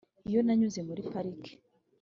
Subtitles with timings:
[0.29, 1.51] iyo nanyuze muri parike